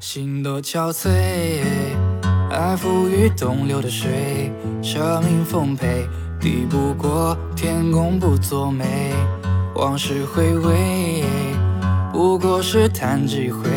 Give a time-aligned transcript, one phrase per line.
[0.00, 1.10] 心多憔悴，
[2.50, 4.50] 爱付于东流的水，
[4.82, 6.08] 生命奉陪，
[6.40, 9.12] 抵不过天公不作美。
[9.74, 11.22] 往事回味，
[12.14, 13.68] 不过是弹指一挥，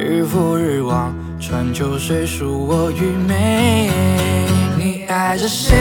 [0.00, 3.88] 日复日望，穿秋水恕我愚昧。
[4.76, 5.76] 你爱着谁？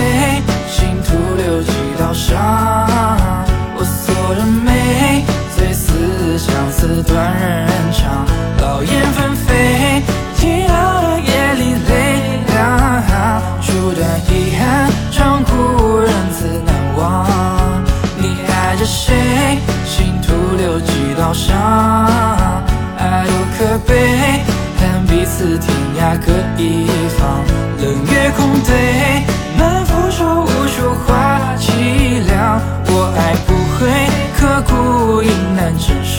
[0.70, 2.88] 心徒留几道伤，
[22.97, 24.43] 爱多可悲，
[24.79, 25.68] 恨彼此天
[26.00, 27.43] 涯各一方，
[27.79, 29.24] 冷月空对，
[29.57, 33.80] 满腹愁无处话凄凉，我爱不悔
[34.38, 36.16] 刻骨，应难成双。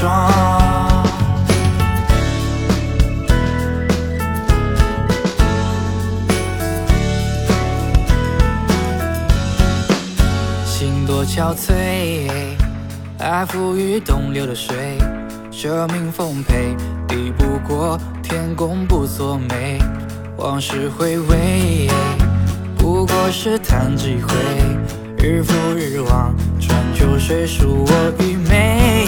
[10.67, 12.29] 心多憔悴，
[13.19, 14.99] 爱付于东流的水，
[15.59, 16.77] 舍命奉陪，
[17.09, 19.79] 抵不过天公不作美。
[20.37, 21.89] 往事回味，
[22.77, 24.35] 不过是弹指一挥，
[25.17, 29.07] 日复日望，穿秋水恕我愚昧。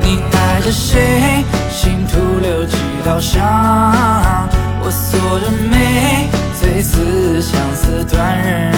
[0.00, 1.44] 你爱着谁？
[1.70, 4.48] 心徒留几道伤，
[4.82, 8.72] 我锁着眉，最思相思断人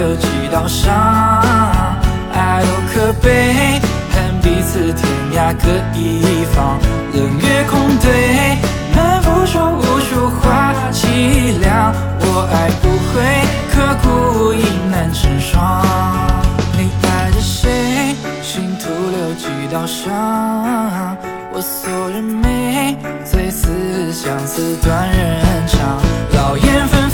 [0.00, 0.90] 留几道伤，
[2.32, 3.78] 爱多可悲，
[4.10, 6.78] 恨彼此天涯各一方，
[7.12, 8.56] 冷月空对，
[8.96, 13.20] 满腹愁无处话凄凉，我爱不会
[13.70, 15.84] 刻骨，应难成双。
[16.78, 18.16] 你爱着谁？
[18.42, 21.14] 心徒留几道伤，
[21.52, 22.96] 我锁着眉，
[23.30, 26.00] 最思相思断人肠，
[26.32, 27.10] 老燕纷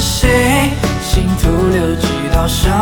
[0.00, 0.72] 谁？
[1.02, 2.72] 心徒留几道伤，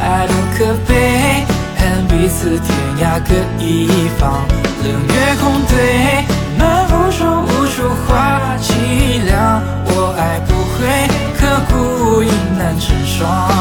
[0.00, 1.44] 爱多可悲，
[1.76, 2.68] 恨彼此天
[3.00, 4.42] 涯各一方，
[4.82, 6.24] 冷月空对，
[6.58, 11.08] 满腹愁无处话凄凉，我爱不悔
[11.38, 13.55] 刻骨，影难成双。